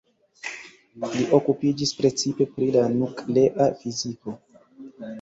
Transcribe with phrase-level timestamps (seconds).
[1.11, 4.39] Li okupiĝis precipe pri la nuklea fiziko.